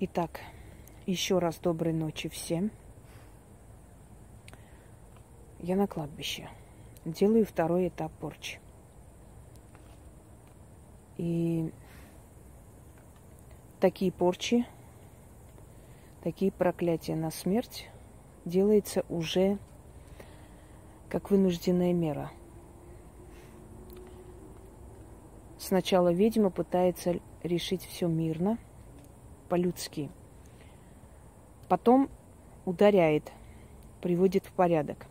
[0.00, 0.38] Итак,
[1.06, 2.70] еще раз доброй ночи всем.
[5.58, 6.48] Я на кладбище.
[7.04, 8.60] Делаю второй этап порчи.
[11.16, 11.72] И
[13.80, 14.64] такие порчи,
[16.22, 17.88] такие проклятия на смерть
[18.44, 19.58] делается уже
[21.08, 22.30] как вынужденная мера.
[25.58, 28.58] Сначала ведьма пытается решить все мирно,
[29.48, 30.10] по-людски.
[31.68, 32.08] Потом
[32.64, 33.32] ударяет,
[34.00, 35.06] приводит в порядок.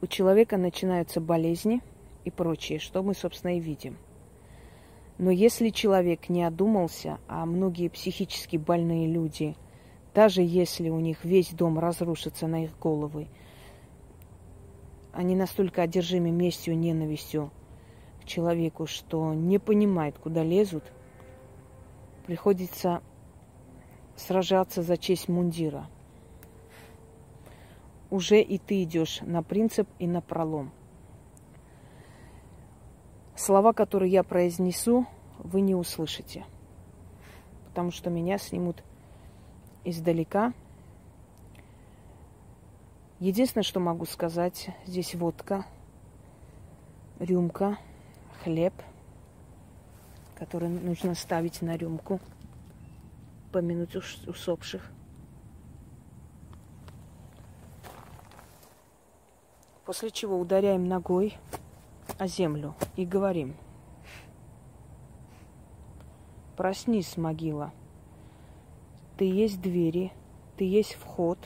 [0.00, 1.82] У человека начинаются болезни
[2.24, 3.96] и прочее, что мы, собственно, и видим.
[5.18, 9.56] Но если человек не одумался, а многие психически больные люди,
[10.14, 13.26] даже если у них весь дом разрушится на их головы,
[15.12, 17.50] они настолько одержимы местью, ненавистью
[18.22, 20.84] к человеку, что не понимают, куда лезут–
[22.28, 23.02] приходится
[24.14, 25.86] сражаться за честь мундира.
[28.10, 30.70] Уже и ты идешь на принцип и на пролом.
[33.34, 35.06] Слова, которые я произнесу,
[35.38, 36.44] вы не услышите,
[37.68, 38.84] потому что меня снимут
[39.84, 40.52] издалека.
[43.20, 45.64] Единственное, что могу сказать, здесь водка,
[47.20, 47.78] рюмка,
[48.42, 48.74] хлеб–
[50.38, 52.20] который нужно ставить на рюмку,
[53.50, 54.88] помянуть усопших.
[59.84, 61.36] После чего ударяем ногой
[62.18, 63.56] о землю и говорим.
[66.56, 67.72] Проснись, могила.
[69.16, 70.12] Ты есть двери,
[70.56, 71.38] ты есть вход,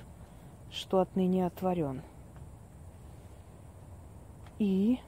[0.70, 2.02] что отныне отворен.
[4.58, 4.98] И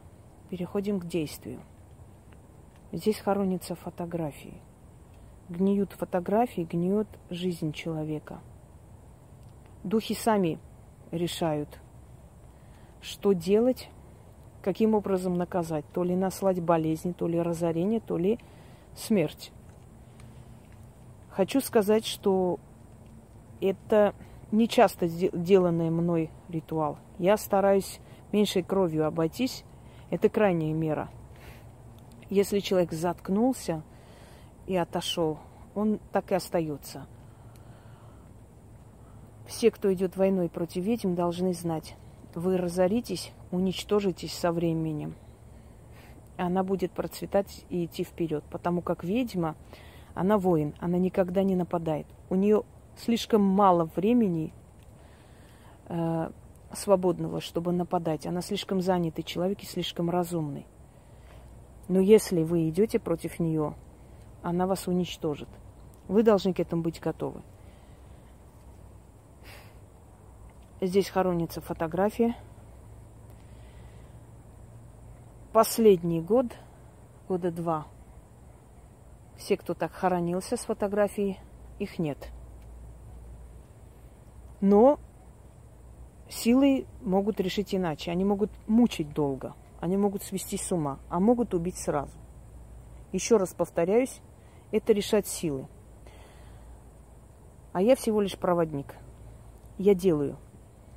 [0.48, 1.60] переходим к действию–
[2.94, 4.54] Здесь хоронятся фотографии.
[5.48, 8.38] Гниют фотографии, гниет жизнь человека.
[9.82, 10.60] Духи сами
[11.10, 11.80] решают,
[13.00, 13.90] что делать,
[14.62, 15.84] каким образом наказать.
[15.92, 18.38] То ли наслать болезни, то ли разорение, то ли
[18.94, 19.50] смерть.
[21.30, 22.60] Хочу сказать, что
[23.60, 24.14] это
[24.52, 26.98] не часто деланный мной ритуал.
[27.18, 27.98] Я стараюсь
[28.30, 29.64] меньшей кровью обойтись.
[30.10, 31.10] Это крайняя мера–
[32.34, 33.82] если человек заткнулся
[34.66, 35.38] и отошел,
[35.74, 37.06] он так и остается.
[39.46, 41.94] Все, кто идет войной против ведьм, должны знать,
[42.34, 45.14] вы разоритесь, уничтожитесь со временем.
[46.36, 49.54] Она будет процветать и идти вперед, потому как ведьма,
[50.14, 52.06] она воин, она никогда не нападает.
[52.30, 52.64] У нее
[52.96, 54.52] слишком мало времени
[55.88, 56.30] э,
[56.72, 58.26] свободного, чтобы нападать.
[58.26, 60.66] Она слишком занятый человек и слишком разумный.
[61.88, 63.74] Но если вы идете против нее,
[64.42, 65.48] она вас уничтожит.
[66.08, 67.42] Вы должны к этому быть готовы.
[70.80, 72.36] Здесь хоронится фотография.
[75.52, 76.46] Последний год,
[77.28, 77.86] года два,
[79.36, 81.38] все, кто так хоронился с фотографией,
[81.78, 82.30] их нет.
[84.60, 84.98] Но
[86.28, 88.10] силы могут решить иначе.
[88.10, 92.16] Они могут мучить долго– они могут свести с ума, а могут убить сразу.
[93.12, 94.22] Еще раз повторяюсь,
[94.72, 95.68] это решать силы.
[97.74, 98.94] А я всего лишь проводник.
[99.76, 100.38] Я делаю.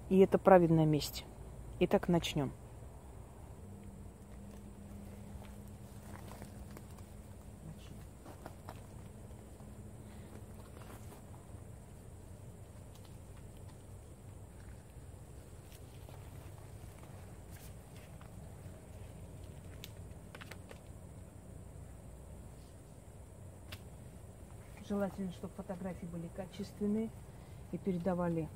[0.07, 1.25] И это правильная месть.
[1.81, 2.53] Итак, начнем.
[24.87, 27.09] Желательно, чтобы фотографии были качественные
[27.73, 28.47] и передавали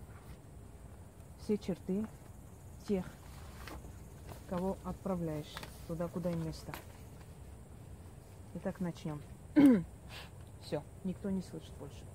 [1.39, 2.05] все черты
[2.87, 3.05] тех,
[4.47, 5.53] кого отправляешь
[5.87, 6.71] туда, куда им место.
[8.55, 9.21] Итак, начнем.
[10.61, 12.05] Все, никто не слышит больше.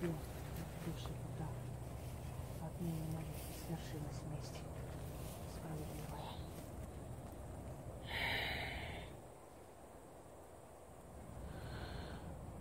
[0.00, 0.14] любил,
[0.86, 1.48] души вода.
[2.64, 3.36] Отныне может
[3.66, 4.67] свершилась месть.